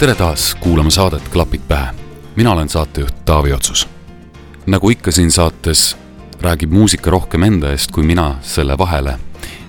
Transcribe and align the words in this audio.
Tere 0.00 0.14
taas 0.14 0.54
kuulama 0.54 0.90
saadet 0.90 1.28
Klapid 1.28 1.60
pähe. 1.68 1.86
mina 2.36 2.52
olen 2.52 2.68
saatejuht 2.68 3.24
Taavi 3.24 3.52
Otsus. 3.52 3.88
nagu 4.66 4.90
ikka 4.90 5.10
siin 5.12 5.30
saates 5.30 5.96
räägib 6.40 6.70
muusika 6.70 7.10
rohkem 7.10 7.42
enda 7.42 7.70
eest 7.70 7.92
kui 7.92 8.04
mina 8.04 8.36
selle 8.42 8.78
vahele 8.78 9.18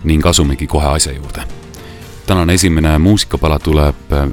ning 0.04 0.26
asumegi 0.26 0.68
kohe 0.68 0.88
asja 0.88 1.14
juurde. 1.14 1.44
tänane 2.28 2.54
esimene 2.54 2.98
muusikapala 2.98 3.60
tuleb 3.60 4.12
äh, 4.14 4.30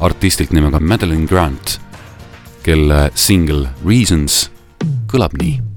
artistilt 0.00 0.52
nimega 0.52 0.80
Madeline 0.80 1.26
Grant, 1.26 1.80
kelle 2.62 3.10
singel 3.14 3.66
Reasons 3.86 4.50
kõlab 5.12 5.32
nii 5.42 5.67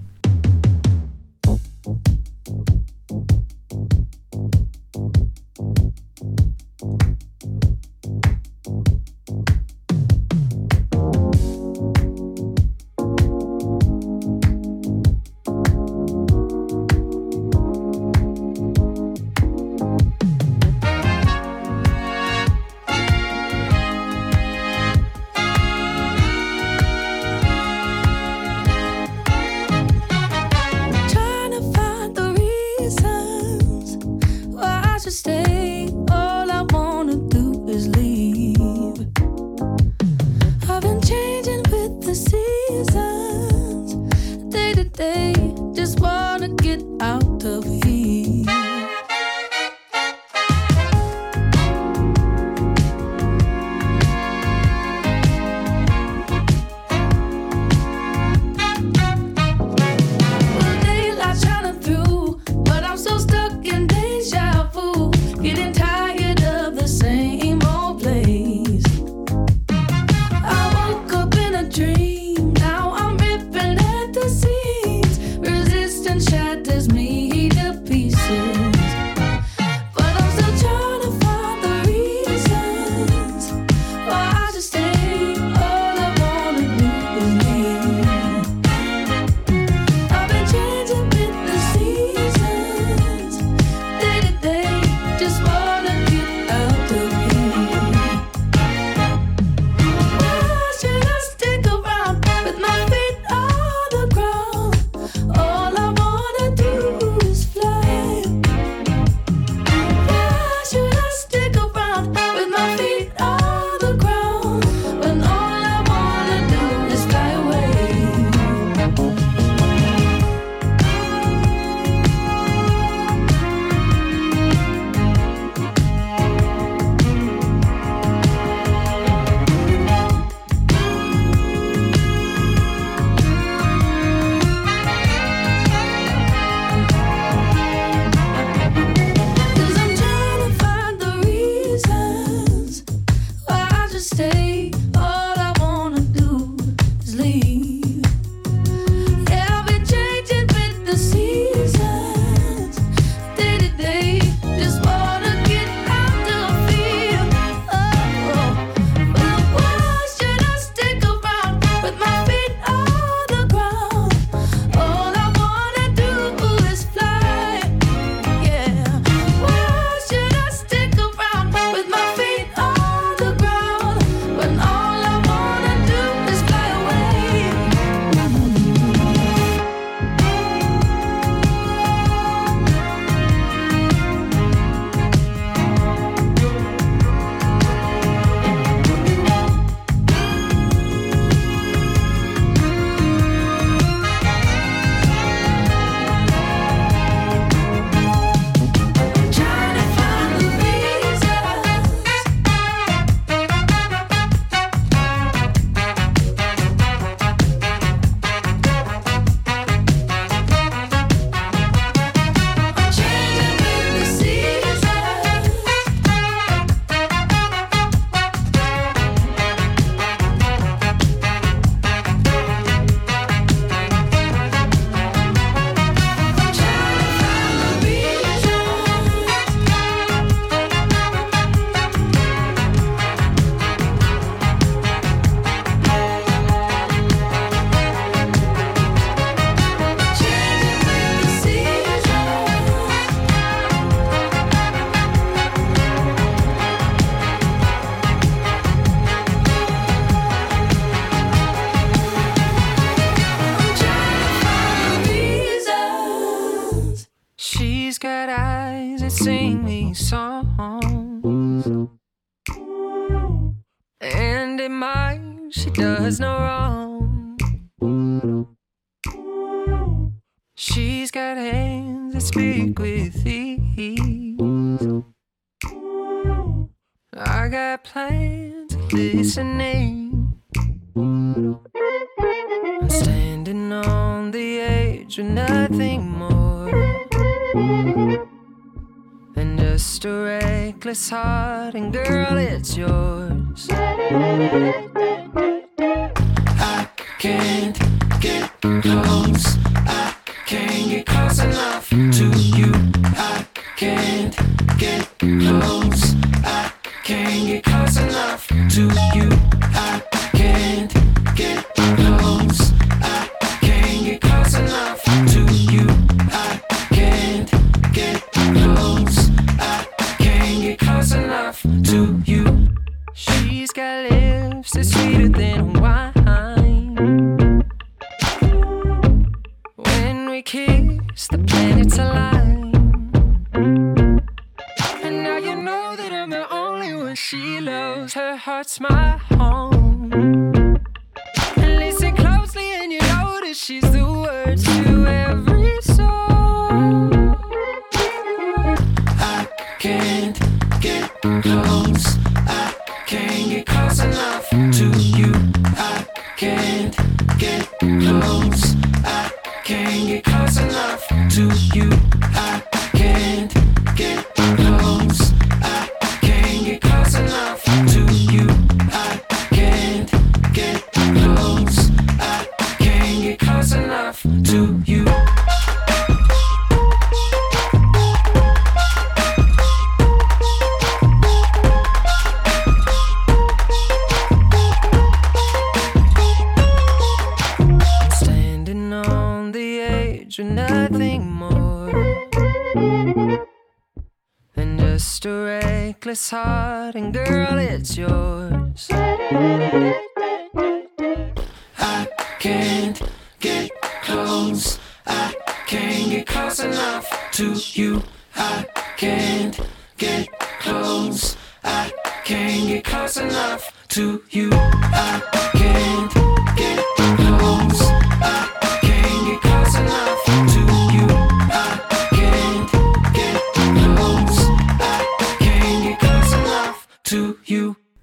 heart, 291.10 291.76
and 291.76 291.92
girl, 291.92 292.38
it's 292.38 292.78
yours. 292.78 293.68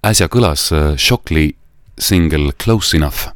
äsja 0.09 0.29
kõlas 0.33 0.71
äh, 0.73 0.97
Shockley 0.97 1.53
singel 2.01 2.53
Close 2.57 2.97
Enough. 2.97 3.35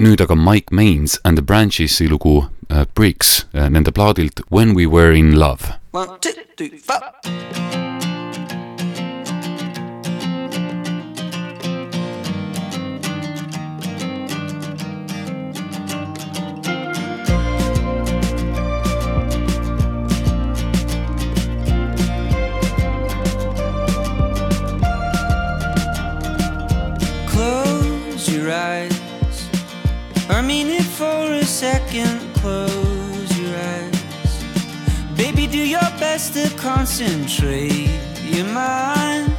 nüüd 0.00 0.20
aga 0.20 0.36
Mike 0.36 0.72
Mains 0.72 1.18
and 1.24 1.36
the 1.36 1.44
Branchesi 1.44 2.08
lugu 2.08 2.46
äh, 2.68 2.86
Bricks 2.94 3.46
äh, 3.52 3.68
nende 3.68 3.92
plaadilt 3.92 4.40
When 4.50 4.74
we 4.76 4.86
were 4.86 5.12
in 5.16 5.36
love. 5.36 5.74
One, 5.92 6.16
two, 6.20 6.32
three, 6.56 6.78
four. 6.78 7.00
close 28.26 28.36
your 28.36 28.52
eyes. 28.52 29.48
I 30.28 30.42
mean 30.42 30.68
it 30.68 30.84
for 30.84 31.32
a 31.32 31.44
second, 31.44 32.18
close 32.34 33.38
your 33.38 33.54
eyes. 33.56 34.44
Baby, 35.16 35.46
do 35.46 35.58
your 35.58 35.90
best 35.98 36.34
to 36.34 36.48
concentrate 36.56 37.90
your 38.24 38.46
mind. 38.46 39.32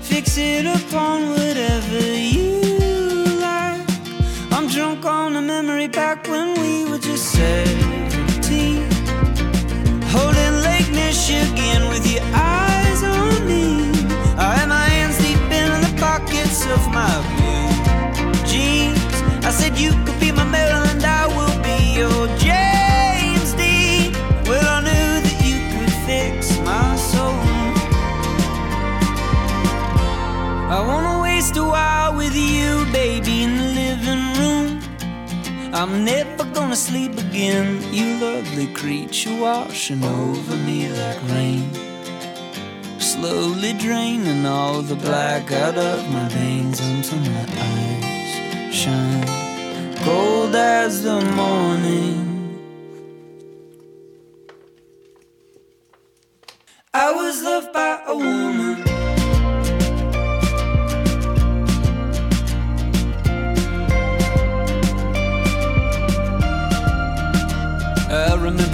Fix 0.00 0.38
it 0.38 0.66
upon 0.66 1.30
whatever 1.30 2.00
you 2.14 2.60
like. 3.40 3.86
I'm 4.52 4.68
drunk 4.68 5.04
on 5.04 5.36
a 5.36 5.42
memory 5.42 5.88
back 5.88 6.26
when 6.28 6.58
we 6.60 6.90
were 6.90 6.98
just 6.98 7.32
17. 7.32 8.90
Holding 10.14 10.54
Lake 10.68 10.90
Michigan 10.92 11.88
with 11.88 12.06
your 12.10 12.24
eyes. 12.34 12.65
I'm 35.76 36.06
never 36.06 36.44
gonna 36.54 36.74
sleep 36.74 37.18
again, 37.18 37.82
you 37.92 38.16
lovely 38.18 38.66
creature 38.68 39.36
washing 39.38 40.02
over 40.02 40.56
me 40.56 40.88
like 40.88 41.22
rain. 41.28 41.70
Slowly 42.98 43.74
draining 43.74 44.46
all 44.46 44.80
the 44.80 44.96
black 44.96 45.52
out 45.52 45.76
of 45.76 46.10
my 46.10 46.28
veins 46.28 46.80
until 46.80 47.18
my 47.18 47.46
eyes 47.58 48.74
shine 48.74 49.96
cold 50.02 50.54
as 50.54 51.02
the 51.02 51.20
morning. 51.20 52.35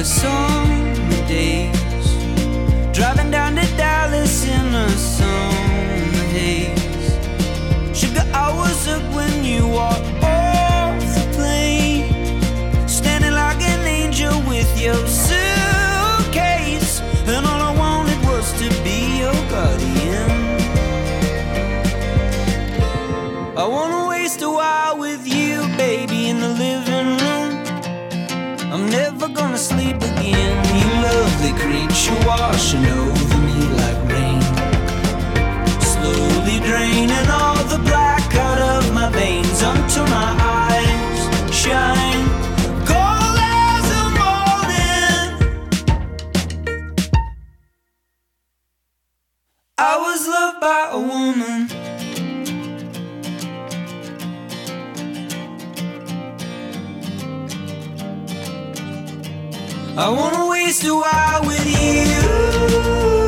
a 0.03 0.05
song. 0.05 0.52
you're 32.13 32.27
washing 32.27 32.85
over 32.87 33.39
me 33.39 33.61
like 33.81 34.01
rain. 34.11 34.43
Slowly 35.81 36.59
draining 36.61 37.29
all 37.31 37.63
the 37.65 37.79
black 37.85 38.35
out 38.35 38.59
of 38.59 38.93
my 38.93 39.09
veins 39.11 39.63
until 39.63 40.07
my 40.07 40.31
eyes 40.41 41.21
shine. 41.55 42.27
Cold 42.91 43.39
as 43.65 43.85
the 43.93 44.05
morning. 44.21 45.27
I 49.79 49.97
was 49.99 50.27
loved 50.29 50.61
by 50.61 50.89
a 50.93 50.99
woman 50.99 51.72
I 59.95 60.09
wanna 60.09 60.49
waste 60.49 60.85
a 60.85 60.95
while 60.95 61.43
with 61.43 61.67
you. 61.67 63.22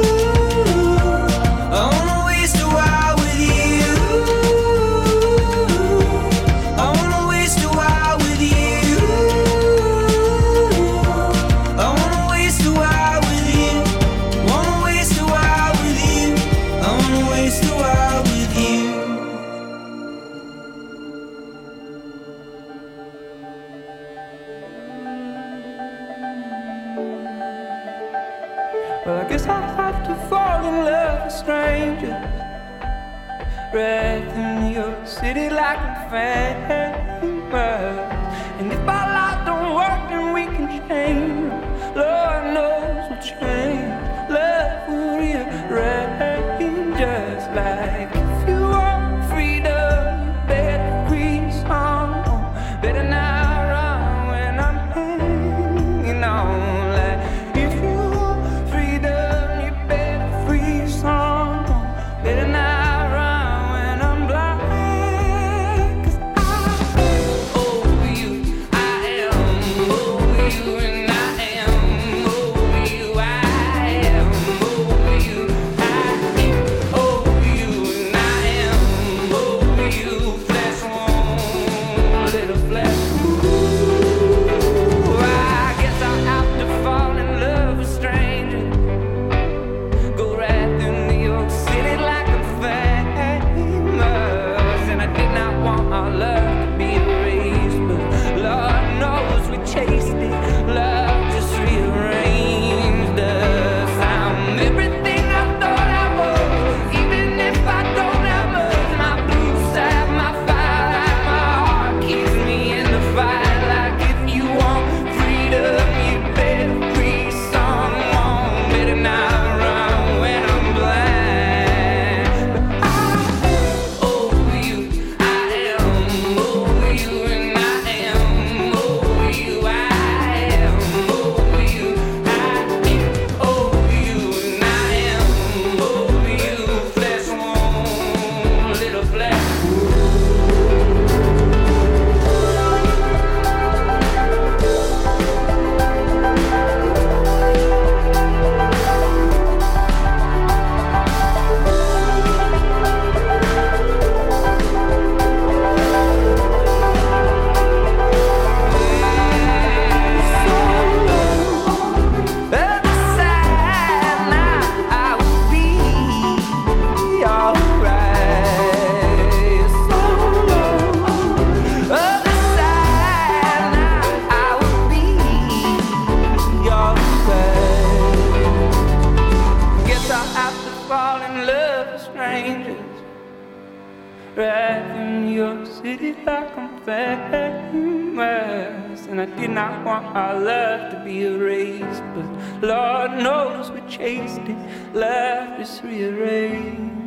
erased, 191.35 192.03
but 192.15 192.27
Lord 192.63 193.23
knows 193.23 193.71
we 193.71 193.81
chased 193.89 194.43
it. 194.49 194.59
Life 194.95 195.63
is 195.63 195.83
rearranged. 195.83 197.05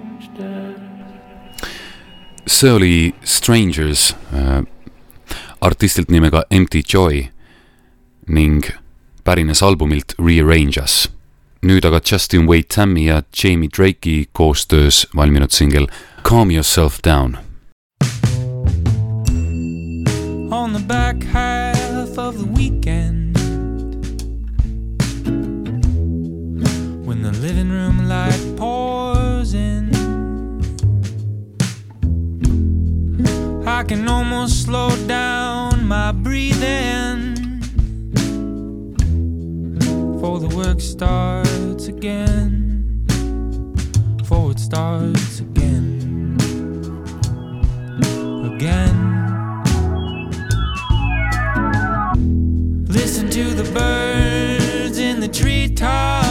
see 2.47 2.71
oli 2.71 3.15
Strangers 3.23 4.15
äh, 4.33 4.63
artistilt 5.59 6.09
nimega 6.09 6.43
Empty 6.49 6.81
Joy 6.93 7.27
ning 8.27 8.63
pärines 9.23 9.63
albumilt 9.63 10.15
Rearrange 10.17 10.81
Us. 10.83 11.09
nüüd 11.61 11.85
aga 11.85 11.99
Justin 12.11 12.47
Wade 12.47 12.67
Tammi 12.75 13.07
ja 13.07 13.21
Jamie 13.43 13.69
Drake'i 13.77 14.25
koostöös 14.31 15.07
valminud 15.15 15.51
singel 15.51 15.87
Calm 16.23 16.51
Yourself 16.51 16.99
Down. 17.03 17.37
On 20.51 20.73
the 20.73 20.83
back 20.87 21.23
high 21.23 21.56
can 33.87 34.09
almost 34.09 34.63
slow 34.63 34.89
down 35.07 35.85
my 35.87 36.11
breathing 36.11 37.35
before 40.13 40.39
the 40.39 40.53
work 40.53 40.81
starts 40.81 41.87
again. 41.87 43.05
Before 44.17 44.51
it 44.51 44.59
starts 44.59 45.39
again. 45.39 46.35
Again. 48.55 48.97
Listen 52.87 53.29
to 53.29 53.53
the 53.53 53.71
birds 53.71 54.97
in 54.97 55.21
the 55.21 55.29
treetops. 55.29 56.27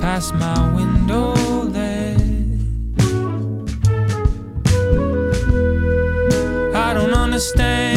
Past 0.00 0.32
my 0.34 0.75
understand 7.36 7.95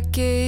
decade. 0.00 0.43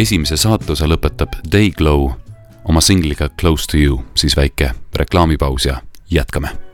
esimese 0.00 0.36
saatuse 0.40 0.86
lõpetab 0.88 1.36
Dayglow 1.52 2.08
oma 2.64 2.80
singliga 2.80 3.28
Close 3.40 3.68
to 3.70 3.76
you, 3.76 4.00
siis 4.14 4.36
väike 4.36 4.72
reklaamipaus 4.96 5.66
ja 5.66 5.80
jätkame. 6.10 6.69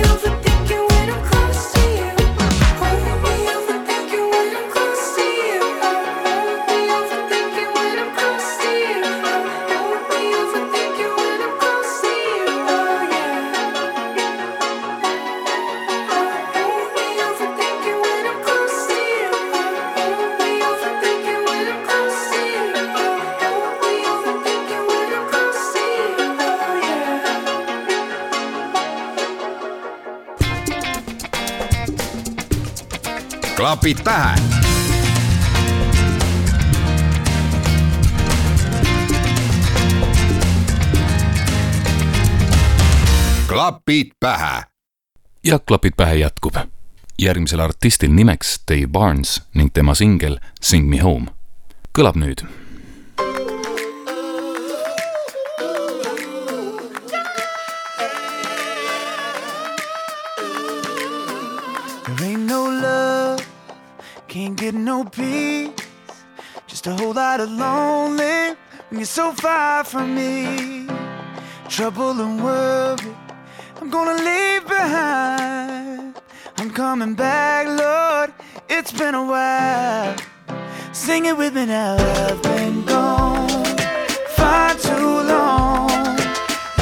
you 0.00 0.29
klapid 33.80 34.04
pähe. 34.04 34.34
klapid 43.48 44.10
pähe. 44.20 44.62
ja 45.44 45.58
klapid 45.58 45.92
pähe 45.96 46.14
jätkub. 46.14 46.54
järgmisel 47.18 47.60
artistil 47.60 48.12
nimeks 48.12 48.60
Dave 48.70 48.86
Barnes 48.86 49.42
ning 49.54 49.70
tema 49.72 49.94
singel 49.94 50.38
Sing 50.62 50.88
me 50.88 51.00
home 51.00 51.26
kõlab 51.98 52.20
nüüd 52.20 52.44
get 64.70 64.80
no 64.80 65.04
peace. 65.04 65.72
Just 66.66 66.86
a 66.86 66.94
whole 66.94 67.12
lot 67.12 67.40
of 67.40 67.50
lonely 67.50 68.56
when 68.88 69.00
you're 69.00 69.04
so 69.04 69.32
far 69.32 69.84
from 69.84 70.14
me. 70.14 70.86
Trouble 71.68 72.20
and 72.20 72.42
worry, 72.44 73.14
I'm 73.80 73.90
gonna 73.90 74.22
leave 74.22 74.64
behind. 74.66 76.14
I'm 76.58 76.70
coming 76.70 77.14
back, 77.14 77.66
Lord, 77.66 78.32
it's 78.68 78.92
been 78.92 79.14
a 79.14 79.24
while. 79.24 80.14
Sing 80.92 81.26
it 81.26 81.36
with 81.36 81.54
me 81.54 81.66
now, 81.66 81.96
I've 82.26 82.42
been 82.42 82.84
gone 82.84 83.48
far 84.36 84.74
too 84.74 85.12
long. 85.34 85.90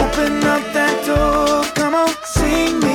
Open 0.04 0.32
up 0.54 0.64
that 0.76 0.96
door, 1.06 1.64
come 1.74 1.94
on, 1.94 2.10
sing 2.24 2.80
me. 2.80 2.87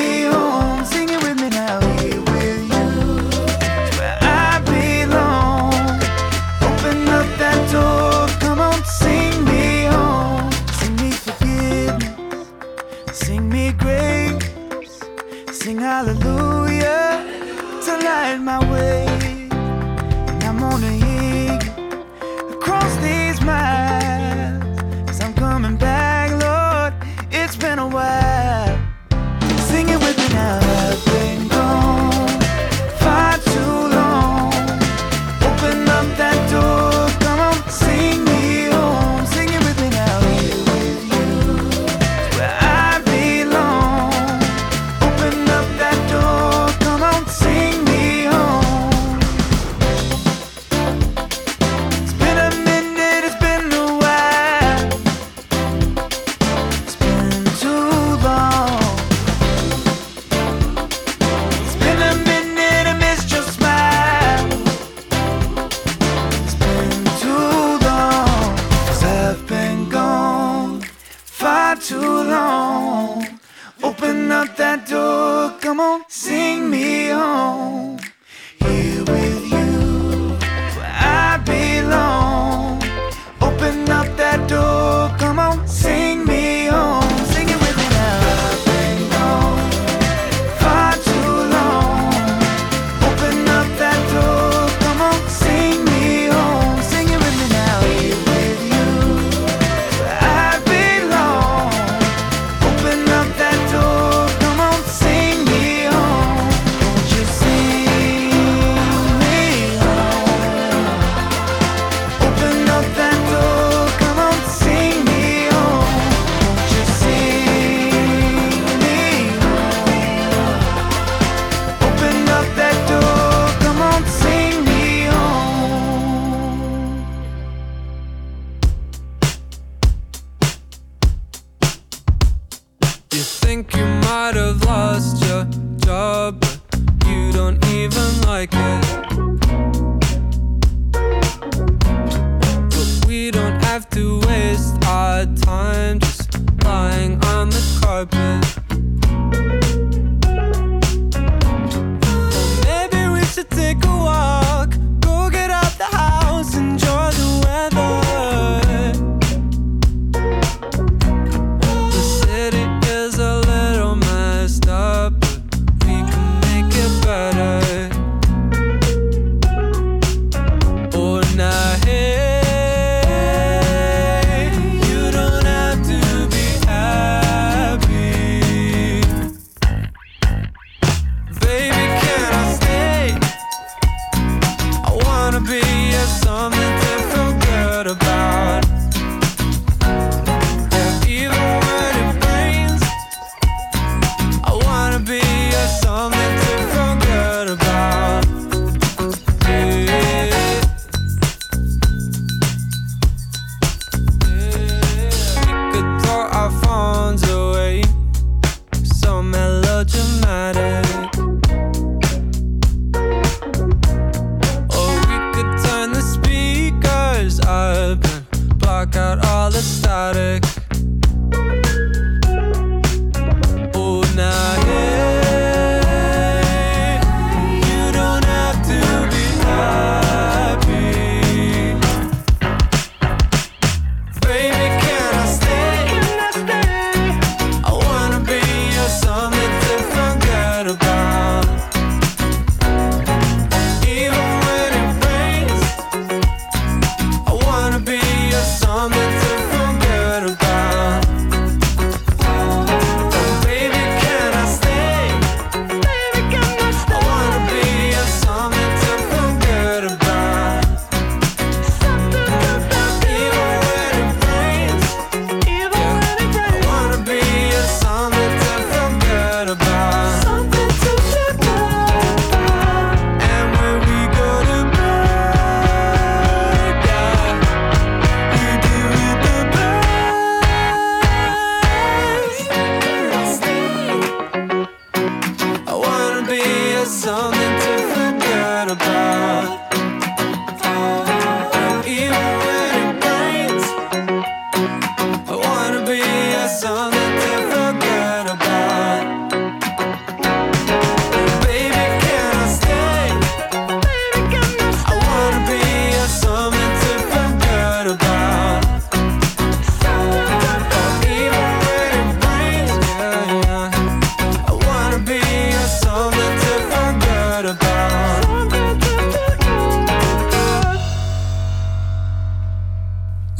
About. 288.73 289.12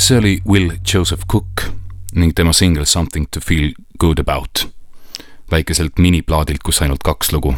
See 0.04 0.18
oli 0.18 0.42
Will 0.48 0.72
Joseph 0.94 1.24
Cook 1.32 1.64
ning 2.16 2.34
tema 2.36 2.54
singel 2.54 2.86
Something 2.86 3.28
to 3.32 3.40
feel 3.40 3.72
good 4.00 4.20
about. 4.20 4.68
väikeselt 5.52 6.00
miniplaadilt, 6.00 6.64
kus 6.64 6.82
ainult 6.82 7.04
kaks 7.04 7.32
lugu, 7.32 7.54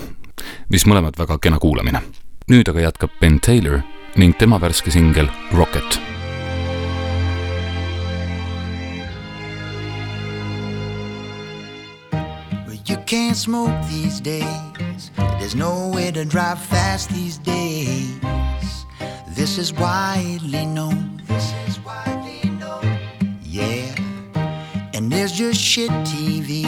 mis 0.69 0.85
mõlemad 0.85 1.17
väga 1.17 1.37
kena 1.41 1.57
kuulamine. 1.59 2.01
nüüd 2.51 2.69
aga 2.69 2.79
jätkab 2.79 3.09
Ben 3.19 3.39
Taylor 3.39 3.81
ning 4.15 4.37
tema 4.37 4.61
värske 4.61 4.91
singel 4.91 5.29
Rocket 5.53 5.99
you 12.85 12.97
can't 13.05 13.35
smoke 13.35 13.73
these 13.89 14.21
days. 14.21 15.09
There's 15.17 15.55
no 15.55 15.89
way 15.89 16.11
to 16.11 16.23
drive 16.23 16.61
fast 16.61 17.09
these 17.09 17.39
days. 17.39 18.85
This 19.33 19.57
is 19.57 19.73
widely 19.73 20.67
known. 20.67 21.21
This 21.27 21.64
And 24.95 25.11
there's 25.11 25.33
just 25.33 25.59
shit 25.59 25.89
TV 26.07 26.63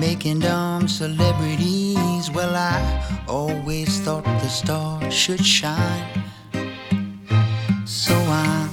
making 0.00 0.38
dumb 0.38 0.88
celebrities. 0.88 2.30
Well, 2.30 2.56
I 2.56 3.24
always 3.28 4.00
thought 4.00 4.24
the 4.24 4.48
stars 4.48 5.12
should 5.12 5.44
shine. 5.44 6.24
So 7.84 8.14
I'm 8.14 8.70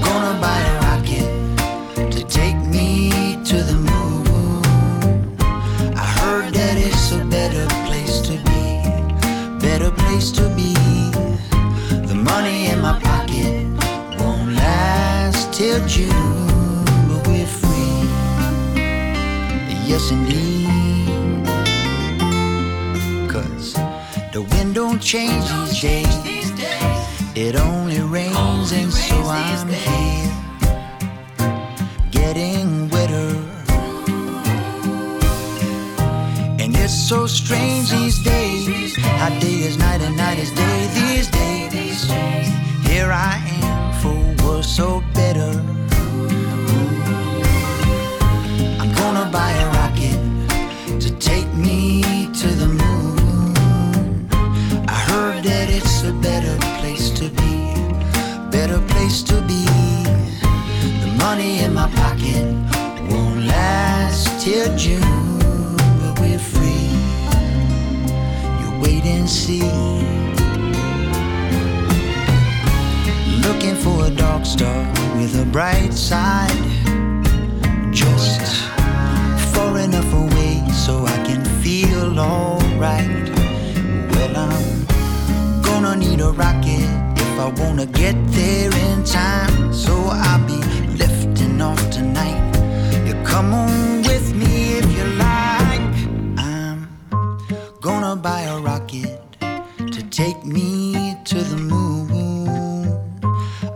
gonna 0.00 0.38
buy 0.40 0.60
a 0.60 0.80
rocket 0.86 2.12
to 2.12 2.22
take 2.28 2.56
me 2.56 3.10
to 3.44 3.56
the 3.70 3.74
moon. 3.74 5.34
I 5.96 6.06
heard 6.20 6.54
that 6.54 6.76
it's 6.78 7.10
a 7.10 7.24
better 7.24 7.66
place 7.84 8.20
to 8.28 8.34
be, 8.46 9.58
better 9.58 9.90
place 9.90 10.30
to 10.38 10.48
be. 10.54 10.72
The 12.06 12.14
money 12.14 12.66
in 12.66 12.80
my 12.80 12.96
pocket 13.00 13.66
won't 14.20 14.52
last 14.52 15.52
till 15.52 15.84
June, 15.88 16.65
Yes, 19.86 20.10
indeed. 20.10 20.66
Cause 23.30 23.74
the 24.32 24.42
wind 24.50 24.74
don't 24.74 25.00
change 25.00 25.44
these 25.52 25.80
days. 25.80 26.52
It 27.36 27.54
only 27.54 28.00
rains, 28.00 28.72
and 28.72 28.92
so 28.92 29.14
I'm 29.14 29.68
here 29.68 30.32
getting 32.10 32.88
wetter. 32.88 33.30
And 36.58 36.74
it's 36.76 36.94
so 37.08 37.26
strange 37.26 37.90
these 37.90 38.18
days. 38.24 38.96
How 38.96 39.28
day 39.38 39.60
is 39.68 39.78
night 39.78 40.00
and 40.00 40.16
night 40.16 40.38
is 40.38 40.50
day 40.50 40.88
these 40.94 41.28
days. 41.30 42.08
Here 42.88 43.12
I 43.12 43.36
am 43.62 43.92
for 44.02 44.44
worse 44.44 44.80
or 44.80 45.00
better. 45.14 45.52
I'm 48.80 48.92
gonna 48.94 49.30
buy 49.30 49.52
a 49.52 49.75
a 56.06 56.12
better 56.20 56.56
place 56.78 57.10
to 57.10 57.28
be, 57.30 57.74
better 58.50 58.80
place 58.92 59.24
to 59.24 59.40
be. 59.42 59.64
The 61.02 61.12
money 61.18 61.64
in 61.64 61.74
my 61.74 61.88
pocket 61.90 62.46
won't 63.10 63.44
last 63.46 64.40
till 64.40 64.76
June, 64.76 65.36
but 66.00 66.20
we're 66.20 66.38
free. 66.38 66.90
You 68.60 68.68
wait 68.80 69.04
and 69.04 69.28
see. 69.28 69.68
Looking 73.46 73.74
for 73.74 74.06
a 74.06 74.10
dark 74.10 74.46
star 74.46 74.80
with 75.16 75.34
a 75.40 75.46
bright 75.50 75.92
side, 75.92 76.66
just 77.90 78.62
far 79.52 79.78
enough 79.78 80.12
away 80.12 80.62
so 80.72 81.04
I 81.04 81.16
can 81.26 81.44
feel 81.62 82.20
alright. 82.20 83.28
Well, 84.12 84.36
I'm 84.36 84.75
gonna 85.86 86.00
need 86.00 86.20
a 86.20 86.32
rocket 86.32 86.88
if 87.16 87.38
I 87.38 87.48
wanna 87.60 87.86
get 87.86 88.16
there 88.32 88.72
in 88.88 89.04
time. 89.04 89.72
So 89.72 89.92
I'll 90.10 90.44
be 90.46 90.60
lifting 91.02 91.60
off 91.62 91.80
tonight. 91.90 92.42
You 93.06 93.14
come 93.24 93.54
on 93.54 94.02
with 94.02 94.34
me 94.34 94.78
if 94.80 94.86
you 94.96 95.04
like. 95.26 95.86
I'm 96.38 96.88
gonna 97.80 98.16
buy 98.16 98.42
a 98.54 98.58
rocket 98.58 99.20
to 99.94 100.00
take 100.10 100.44
me 100.44 101.16
to 101.24 101.38
the 101.52 101.56
moon. 101.56 102.08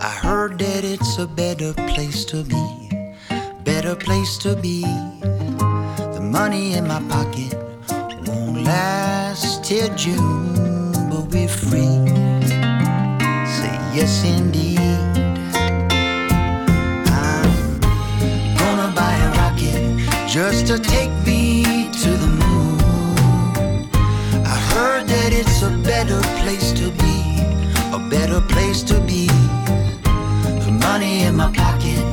I 0.01 0.13
heard 0.25 0.59
that 0.59 0.83
it's 0.85 1.19
a 1.19 1.27
better 1.27 1.73
place 1.93 2.25
to 2.33 2.43
be, 2.43 2.65
better 3.63 3.95
place 3.95 4.37
to 4.39 4.57
be. 4.57 4.83
The 6.17 6.23
money 6.39 6.73
in 6.73 6.89
my 6.89 7.01
pocket 7.15 7.55
won't 8.27 8.65
last 8.65 9.63
till 9.65 9.95
June, 9.95 10.70
we're 11.33 11.49
free. 11.49 12.07
Say 13.57 13.75
yes, 13.95 14.25
indeed. 14.25 14.79
I'm 17.07 17.81
gonna 18.57 18.93
buy 18.95 19.15
a 19.15 19.31
rocket 19.39 19.83
just 20.29 20.67
to 20.69 20.79
take 20.79 21.11
me 21.27 21.91
to 22.03 22.11
the 22.11 22.27
moon. 22.27 23.89
I 24.45 24.57
heard 24.73 25.07
that 25.07 25.33
it's 25.33 25.63
a 25.63 25.71
better 25.85 26.21
place 26.43 26.73
to 26.73 26.91
be, 27.03 27.17
a 27.95 27.99
better 28.11 28.41
place 28.41 28.83
to 28.85 29.01
be. 29.01 29.27
The 30.65 30.73
money 30.81 31.23
in 31.23 31.37
my 31.37 31.53
pocket 31.53 32.05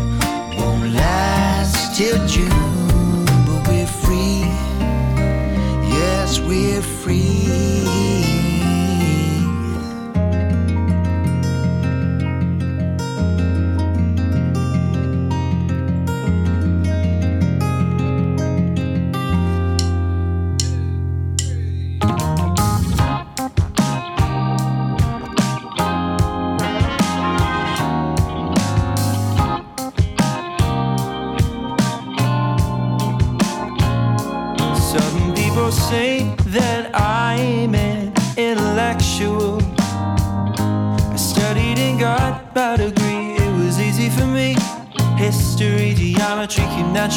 won't 0.57 0.93
last 0.93 1.97
till 1.97 2.17
June, 2.27 3.25
but 3.45 3.67
we're 3.67 3.87
free. 3.87 4.45
Yes, 5.89 6.39
we're 6.39 6.81
free. 6.81 7.66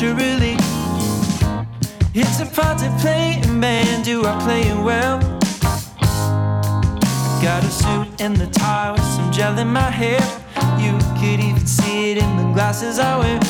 Naturally. 0.01 0.57
It's 2.15 2.41
a 2.41 2.47
part 2.47 2.79
to 2.79 2.91
play 3.01 3.41
in 3.43 3.61
band. 3.61 4.05
Do 4.05 4.25
I 4.25 4.39
play 4.41 4.63
it 4.63 4.83
well? 4.83 5.19
Got 7.43 7.65
a 7.65 7.71
suit 7.71 8.21
and 8.21 8.35
the 8.37 8.47
tie 8.47 8.93
with 8.93 9.03
some 9.03 9.31
gel 9.31 9.59
in 9.59 9.69
my 9.69 9.91
hair. 9.91 10.21
You 10.79 10.93
could 11.21 11.41
even 11.45 11.67
see 11.67 12.13
it 12.13 12.19
in 12.19 12.37
the 12.37 12.53
glasses 12.55 12.99
I 12.99 13.19
wear. 13.19 13.41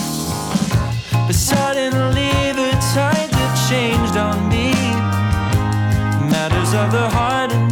But 1.26 1.36
suddenly 1.36 2.32
the 2.52 2.70
tide 2.94 3.30
that 3.30 3.68
changed 3.70 4.16
on 4.16 4.48
me. 4.48 4.72
Matters 6.30 6.74
of 6.74 6.90
the 6.90 7.08
heart 7.10 7.52
had 7.52 7.70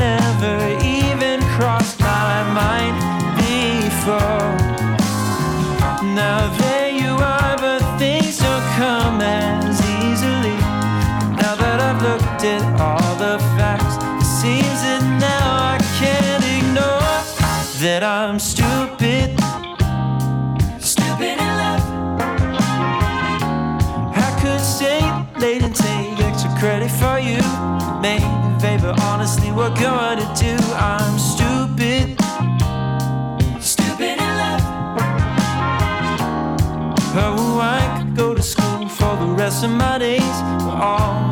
that 18.01 18.31
I'm 18.31 18.39
stupid. 18.39 19.29
Stupid 20.81 21.37
in 21.45 21.53
love. 21.63 21.83
I 24.15 24.31
could 24.41 24.61
stay 24.61 25.01
late 25.41 25.63
and 25.63 25.75
take 25.75 26.21
extra 26.21 26.51
credit 26.61 26.91
for 26.91 27.19
you. 27.19 27.43
Maybe, 28.01 28.25
baby, 28.61 28.89
honestly, 29.03 29.51
what 29.51 29.77
good 29.77 30.19
to 30.21 30.27
do? 30.39 30.55
I'm 30.75 31.19
stupid. 31.19 32.17
Stupid 33.61 34.17
in 34.27 34.33
love. 34.43 34.63
Oh, 37.21 37.59
I 37.61 37.99
could 37.99 38.15
go 38.15 38.35
to 38.35 38.43
school 38.43 38.89
for 38.89 39.17
the 39.17 39.27
rest 39.27 39.65
of 39.65 39.71
my 39.71 39.99
days. 39.99 40.37
But 40.63 40.77
all 40.81 41.28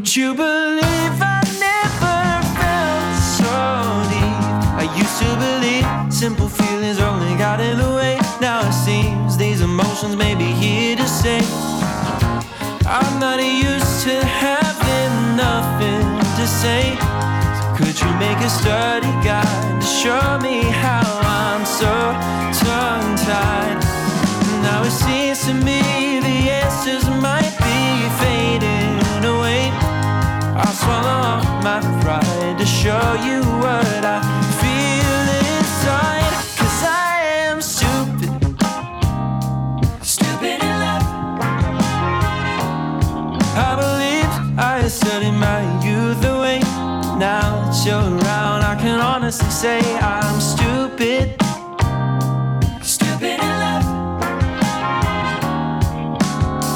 Would 0.00 0.16
you 0.16 0.32
believe 0.32 1.16
I 1.20 1.42
never 1.60 2.20
felt 2.56 3.20
so 3.36 3.52
deep? 4.08 4.40
I 4.80 4.88
used 4.96 5.18
to 5.20 5.28
believe 5.36 5.84
simple 6.10 6.48
feelings 6.48 6.98
only 6.98 7.36
got 7.36 7.60
in 7.60 7.76
the 7.76 7.92
way. 7.96 8.18
Now 8.40 8.66
it 8.66 8.72
seems 8.72 9.36
these 9.36 9.60
emotions 9.60 10.16
may 10.16 10.34
be 10.34 10.52
here 10.52 10.96
to 10.96 11.06
stay. 11.06 11.42
I'm 12.88 13.20
not 13.20 13.44
used 13.44 14.04
to 14.04 14.24
having 14.24 15.36
nothing 15.36 16.06
to 16.38 16.46
say. 16.46 16.96
So 17.60 17.64
could 17.76 18.00
you 18.00 18.10
make 18.16 18.40
a 18.40 18.48
study 18.48 19.12
guide 19.20 19.82
to 19.82 19.86
show 19.86 20.38
me 20.40 20.62
how 20.80 21.04
I'm 21.44 21.66
so 21.66 21.92
tongue 22.64 23.16
tied? 23.28 23.76
Now 24.64 24.82
it 24.82 24.92
seems 24.92 25.44
to 25.44 25.52
me 25.52 26.20
the 26.20 26.36
answers 26.64 27.06
might 27.20 27.59
I'll 30.62 30.74
swallow 30.74 31.20
up 31.36 31.64
my 31.64 31.80
pride 32.02 32.58
to 32.58 32.66
show 32.66 33.14
you 33.24 33.40
what 33.62 34.04
I 34.04 34.20
feel 34.60 35.22
inside. 35.56 36.32
Cause 36.58 36.82
I 36.84 37.22
am 37.46 37.62
stupid. 37.62 38.30
Stupid 40.04 40.62
in 40.68 40.74
love. 40.84 41.04
I 43.56 43.70
believe 43.82 44.58
I 44.58 44.86
studied 44.88 45.32
my 45.48 45.60
youth 45.82 46.22
away. 46.24 46.60
Now 47.18 47.64
that 47.64 47.86
you're 47.86 47.96
around, 47.96 48.60
I 48.62 48.76
can 48.78 49.00
honestly 49.00 49.50
say 49.50 49.80
I'm 49.98 50.40
stupid. 50.40 51.40
Stupid 52.82 53.40
in 53.48 53.54
love. 53.64 53.86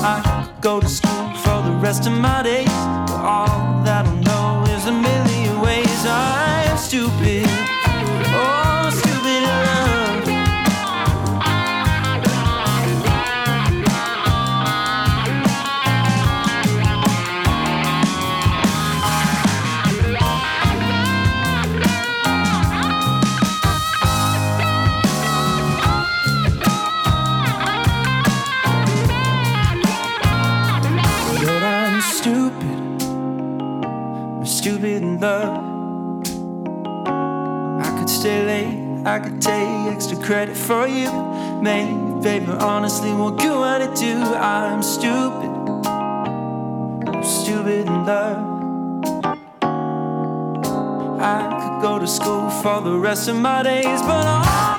I 0.03 0.49
go 0.63 0.81
to 0.81 0.89
school 0.89 1.35
for 1.45 1.63
the 1.63 1.77
rest 1.83 2.07
of 2.07 2.15
my 2.15 2.34
credit 40.25 40.57
for 40.57 40.89
you. 40.89 41.13
Maybe, 41.61 41.95
baby, 42.23 42.51
honestly, 42.53 43.13
what 43.13 43.37
good 43.39 43.59
would 43.59 43.83
it 43.83 43.95
do? 43.95 44.17
I'm 44.35 44.83
stupid. 44.83 45.51
I'm 47.07 47.23
stupid 47.23 47.87
in 47.87 48.07
love. 48.07 48.55
I 51.21 51.59
could 51.61 51.83
go 51.83 51.99
to 51.99 52.07
school 52.07 52.49
for 52.49 52.81
the 52.81 52.97
rest 52.97 53.29
of 53.29 53.37
my 53.37 53.63
days, 53.63 54.01
but 54.03 54.25
I 54.27 54.74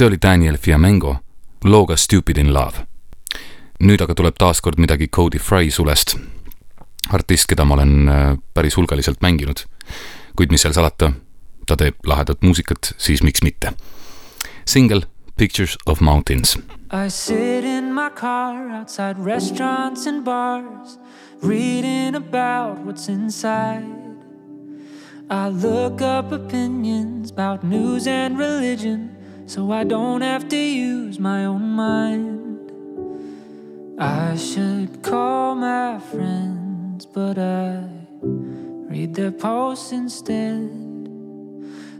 see 0.00 0.06
oli 0.06 0.16
Daniel 0.22 0.56
Fiamengo 0.56 1.16
looga 1.64 1.96
Stupid 1.96 2.38
in 2.38 2.54
Love. 2.54 2.86
nüüd 3.84 4.00
aga 4.00 4.14
tuleb 4.16 4.38
taas 4.40 4.62
kord 4.64 4.78
midagi 4.80 5.08
Cody 5.12 5.38
Fry 5.38 5.68
sulest. 5.70 6.16
artist, 7.12 7.44
keda 7.46 7.64
ma 7.64 7.74
olen 7.74 8.08
äh, 8.08 8.38
päris 8.54 8.76
hulgaliselt 8.76 9.20
mänginud. 9.20 9.66
kuid 10.36 10.50
mis 10.50 10.62
seal 10.64 10.72
salata, 10.72 11.12
ta 11.66 11.76
teeb 11.76 12.00
lahedat 12.06 12.40
muusikat, 12.40 12.94
siis 12.96 13.22
miks 13.22 13.42
mitte. 13.42 13.74
singel 14.64 15.04
Pictures 15.36 15.76
of 15.86 16.00
Mountains 16.00 16.56
I 16.90 17.10
sit 17.10 17.64
in 17.64 17.92
my 17.92 18.08
car 18.08 18.70
outside 18.70 19.18
restaurants 19.18 20.06
and 20.06 20.24
bars, 20.24 20.98
reading 21.42 22.14
about 22.14 22.78
what's 22.86 23.08
inside. 23.08 23.84
I 25.28 25.48
look 25.48 26.00
up 26.00 26.32
opinions 26.32 27.30
about 27.30 27.62
news 27.62 28.06
and 28.06 28.38
religion, 28.38 29.19
so 29.50 29.72
I 29.72 29.82
don't 29.82 30.20
have 30.20 30.48
to 30.50 30.56
use 30.56 31.18
my 31.18 31.44
own 31.44 31.70
mind. 31.74 32.70
I 33.98 34.36
should 34.36 35.02
call 35.02 35.56
my 35.56 35.98
friends, 35.98 37.04
but 37.04 37.36
I 37.36 37.82
read 38.22 39.16
their 39.16 39.32
posts 39.32 39.90
instead. 39.90 40.70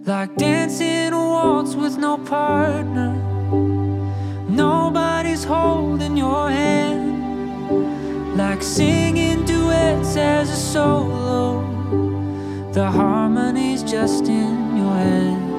Like 0.06 0.36
dancing 0.36 1.12
a 1.12 1.18
waltz 1.18 1.74
with 1.74 1.98
no 1.98 2.18
partner. 2.18 3.14
Nobody's 4.48 5.42
holding 5.42 6.16
your 6.16 6.48
hand. 6.50 8.36
Like 8.36 8.62
singing 8.62 9.44
duets 9.44 10.16
as 10.16 10.50
a 10.50 10.56
solo. 10.56 11.62
The 12.70 12.88
harmony's 12.88 13.82
just 13.82 14.26
in 14.28 14.76
your 14.76 14.94
head. 14.94 15.49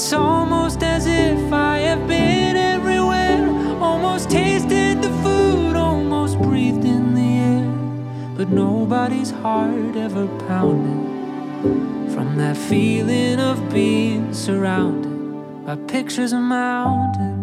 It's 0.00 0.14
almost 0.14 0.82
as 0.82 1.06
if 1.06 1.52
I 1.52 1.76
have 1.80 2.08
been 2.08 2.56
everywhere. 2.56 3.46
Almost 3.82 4.30
tasted 4.30 5.02
the 5.02 5.10
food, 5.22 5.76
almost 5.76 6.38
breathed 6.40 6.86
in 6.86 7.14
the 7.14 7.32
air. 7.50 7.68
But 8.34 8.48
nobody's 8.48 9.30
heart 9.30 9.94
ever 9.94 10.26
pounded 10.48 12.14
from 12.14 12.36
that 12.38 12.56
feeling 12.56 13.40
of 13.40 13.70
being 13.70 14.32
surrounded 14.32 15.66
by 15.66 15.76
pictures 15.76 16.32
of 16.32 16.40
mountains. 16.40 17.39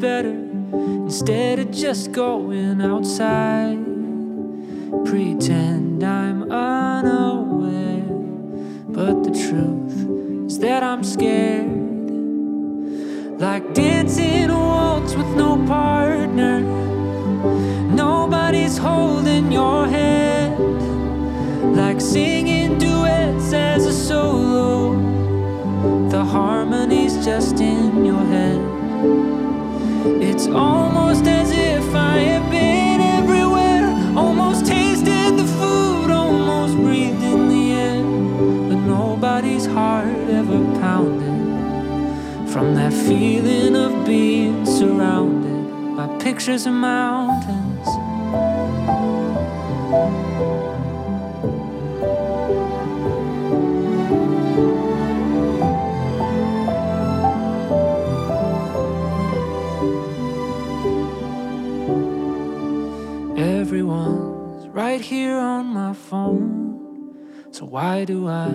Better 0.00 0.30
instead 1.06 1.58
of 1.58 1.70
just 1.70 2.12
going 2.12 2.80
outside. 2.80 3.78
pretend 5.04 5.83
pictures 46.44 46.66
of 46.66 46.74
mountains. 46.74 47.88
Everyone's 63.38 64.68
right 64.68 65.00
here 65.00 65.38
on 65.38 65.64
my 65.64 65.94
phone. 65.94 67.16
So 67.52 67.64
why 67.64 68.04
do 68.04 68.28
I 68.28 68.52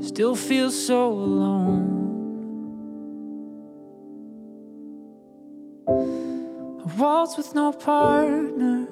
still 0.00 0.36
feel 0.36 0.70
so 0.70 1.10
alone? 1.10 2.11
Waltz 6.98 7.36
with 7.36 7.54
no 7.54 7.72
partner. 7.72 8.86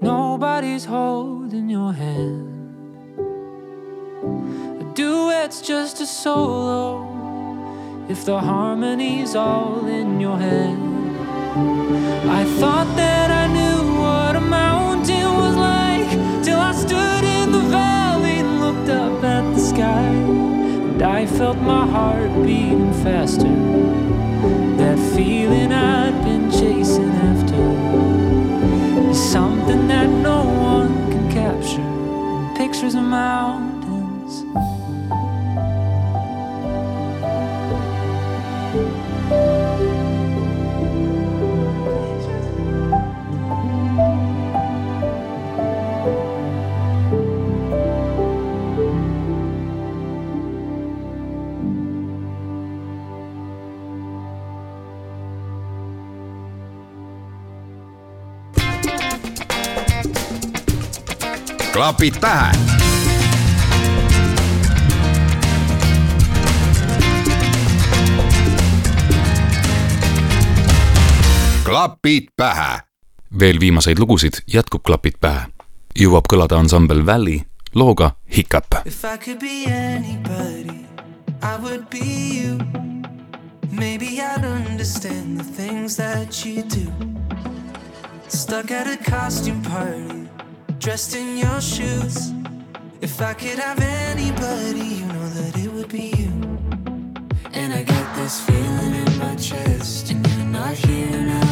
Nobody's 0.00 0.84
holding 0.84 1.68
your 1.68 1.92
hand. 1.92 2.54
A 4.80 4.84
duet's 4.94 5.60
just 5.60 6.00
a 6.00 6.06
solo. 6.06 7.06
If 8.08 8.24
the 8.24 8.38
harmony's 8.38 9.34
all 9.34 9.86
in 9.86 10.20
your 10.20 10.38
head. 10.38 10.78
I 12.40 12.44
thought 12.58 12.90
that 12.96 13.30
I 13.30 13.46
knew 13.48 14.00
what 14.00 14.36
a 14.36 14.40
mountain 14.40 15.28
was 15.42 15.56
like 15.56 16.10
till 16.44 16.58
I 16.58 16.72
stood 16.72 17.24
in 17.24 17.52
the 17.52 17.64
valley 17.70 18.38
and 18.38 18.60
looked 18.60 18.88
up 18.88 19.22
at 19.24 19.54
the 19.54 19.60
sky. 19.60 20.08
And 20.90 21.02
I 21.02 21.26
felt 21.26 21.58
my 21.58 21.86
heart 21.86 22.32
beating 22.44 22.92
faster. 23.04 24.27
That 24.78 24.96
feeling 25.16 25.72
I'd 25.72 26.22
been 26.22 26.48
chasing 26.52 27.10
after 27.10 29.10
is 29.10 29.18
something 29.18 29.88
that 29.88 30.08
no 30.08 30.44
one 30.44 31.10
can 31.10 31.28
capture 31.32 31.82
pictures 32.56 32.94
of 32.94 33.02
mountains. 33.02 33.67
Klapid 61.78 62.14
pähe 62.20 62.50
klapid 71.64 72.26
pähe 72.36 72.80
veel 73.40 73.60
viimaseid 73.60 73.98
lugusid 73.98 74.32
jätkub 74.46 74.82
Klapid 74.82 75.20
pähe. 75.20 75.46
jõuab 75.94 76.26
kõlada 76.26 76.58
ansambel 76.58 77.06
Valley 77.06 77.44
looga 77.74 78.10
Hiccup. 78.36 78.82
If 78.84 79.04
I 79.04 79.16
could 79.16 79.38
be 79.38 79.70
anybody, 79.70 80.82
I 81.42 81.62
would 81.62 81.86
be 81.90 82.42
you. 82.42 82.58
Maybe 83.70 84.18
I'd 84.18 84.44
understand 84.44 85.38
the 85.38 85.44
things 85.44 85.96
that 85.96 86.44
you 86.44 86.62
do. 86.62 86.90
Stuck 88.28 88.72
at 88.72 88.88
a 88.88 88.96
costume 89.10 89.62
party, 89.62 90.27
dressed 90.88 91.16
in 91.16 91.36
your 91.36 91.60
shoes. 91.60 92.32
If 93.02 93.20
I 93.20 93.34
could 93.34 93.58
have 93.58 93.78
anybody, 93.78 94.86
you 95.00 95.04
know 95.04 95.28
that 95.36 95.54
it 95.62 95.70
would 95.70 95.90
be 95.90 96.14
you. 96.16 96.32
And 97.52 97.74
I 97.74 97.82
get 97.82 98.16
this 98.16 98.40
feeling 98.40 98.94
in 98.94 99.18
my 99.18 99.34
chest, 99.34 100.10
and 100.10 100.26
you're 100.26 100.46
not 100.46 100.72
here 100.72 101.20
now 101.20 101.47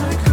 roof, 0.00 0.23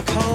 back 0.00 0.10
home. 0.10 0.27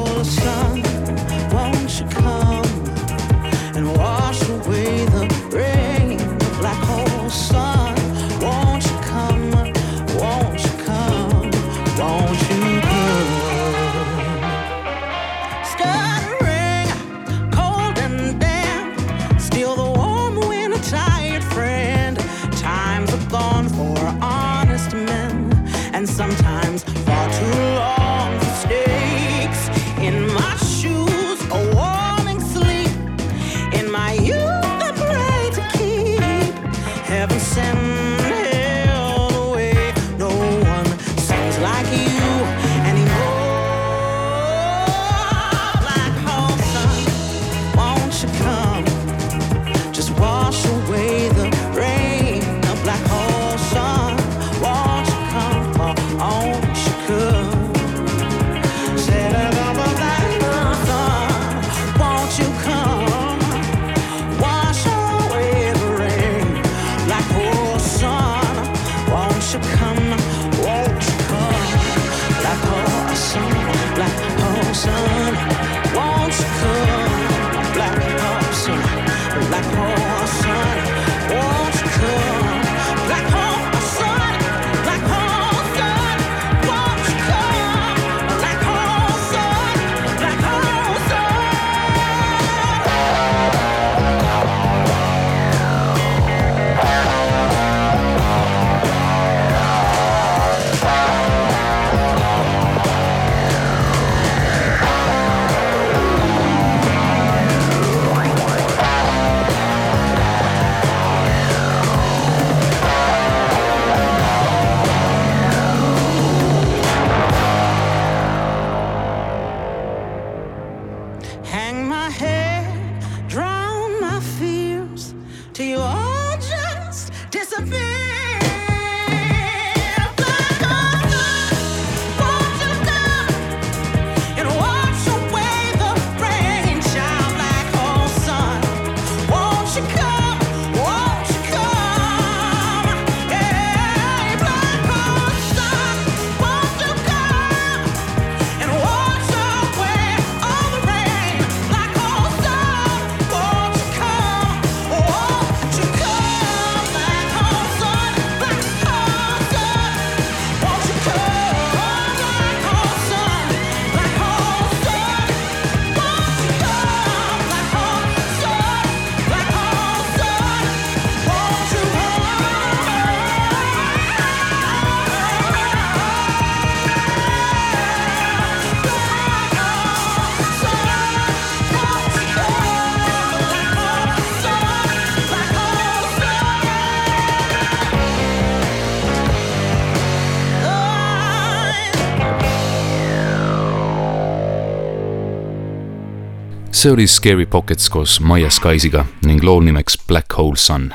see 196.83 196.91
oli 196.91 197.07
Scary 197.07 197.45
Pockets 197.45 197.89
koos 197.89 198.19
Maia 198.19 198.49
Skiesiga 198.49 199.05
ning 199.25 199.43
lool 199.43 199.61
nimeks 199.63 199.95
Black 200.07 200.33
Hole 200.37 200.57
Sun. 200.57 200.93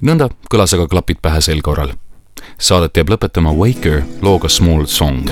nõnda 0.00 0.30
kõlas 0.48 0.72
aga 0.72 0.86
klapid 0.88 1.20
pähe 1.22 1.42
sel 1.44 1.60
korral. 1.62 1.92
Saadet 2.58 2.96
jääb 2.96 3.12
lõpetama 3.12 3.52
Waker 3.52 4.00
looga 4.22 4.48
Small 4.48 4.86
Song. 4.86 5.28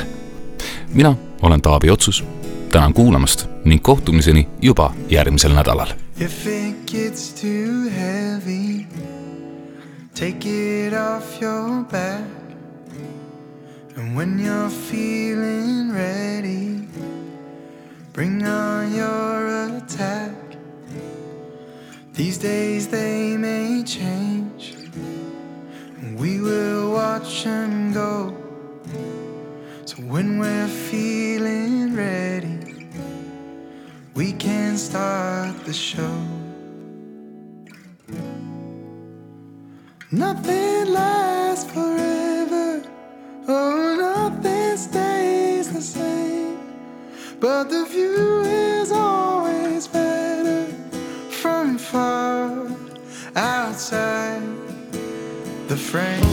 mina 0.94 1.14
olen 1.42 1.62
Taavi 1.62 1.90
Otsus, 1.90 2.24
tänan 2.72 2.92
kuulamast 2.92 3.46
ning 3.64 3.82
kohtumiseni 3.82 4.48
juba 4.62 4.92
järgmisel 5.08 5.54
nädalal. 5.54 5.94
If 6.20 6.46
it 6.46 6.76
gets 6.92 7.32
too 7.32 7.88
heavy, 7.96 8.86
take 10.14 10.48
it 10.48 10.92
off 10.92 11.42
your 11.42 11.84
back. 11.84 12.28
And 13.96 14.16
when 14.16 14.40
you're 14.40 14.70
feeling 14.90 15.94
ready 15.94 16.91
Bring 18.12 18.44
on 18.44 18.94
your 18.94 19.68
attack. 19.68 20.34
These 22.12 22.36
days 22.36 22.88
they 22.88 23.38
may 23.38 23.82
change. 23.84 24.76
We 26.18 26.38
will 26.38 26.92
watch 26.92 27.46
and 27.46 27.94
go. 27.94 28.36
So 29.86 29.96
when 30.02 30.38
we're 30.38 30.68
feeling 30.68 31.96
ready, 31.96 32.86
we 34.12 34.34
can 34.34 34.76
start 34.76 35.64
the 35.64 35.72
show. 35.72 36.18
Nothing 40.10 40.92
lasts 40.92 41.72
forever. 41.72 42.82
Oh, 43.48 43.96
nothing 43.96 44.76
stays 44.76 45.72
the 45.72 45.80
same. 45.80 46.31
But 47.42 47.70
the 47.70 47.84
view 47.86 48.42
is 48.42 48.92
always 48.92 49.88
better 49.88 50.64
from 51.28 51.76
far 51.76 52.68
outside 53.34 54.42
the 55.66 55.76
frame. 55.76 56.31